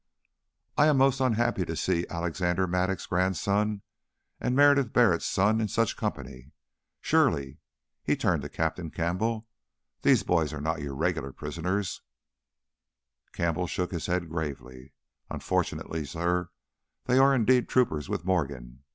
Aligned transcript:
"I 0.79 0.87
am 0.87 0.97
most 0.97 1.19
unhappy 1.19 1.63
to 1.63 1.75
see 1.75 2.07
Alexander 2.09 2.65
Mattock's 2.65 3.05
grandson 3.05 3.83
and 4.39 4.55
Meredith 4.55 4.91
Barrett's 4.93 5.27
son 5.27 5.61
in 5.61 5.67
such 5.67 5.95
company. 5.95 6.53
Surely" 7.01 7.59
he 8.01 8.15
turned 8.15 8.41
to 8.41 8.49
Captain 8.49 8.89
Campbell 8.89 9.47
"these 10.01 10.23
boys 10.23 10.53
are 10.53 10.59
not 10.59 10.81
your 10.81 10.95
regular 10.95 11.31
prisoners" 11.31 12.01
Campbell 13.33 13.67
shook 13.67 13.91
his 13.91 14.07
head 14.07 14.27
gravely. 14.27 14.91
"Unfortunately, 15.29 16.03
sir, 16.03 16.49
they 17.05 17.19
are 17.19 17.35
indeed 17.35 17.69
troopers 17.69 18.09
with 18.09 18.25
Morgan. 18.25 18.81